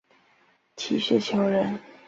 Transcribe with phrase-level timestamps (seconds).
[0.75, 1.79] 齐学裘人。